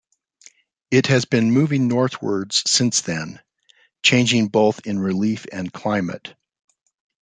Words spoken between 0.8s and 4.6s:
It has been moving northwards since then, changing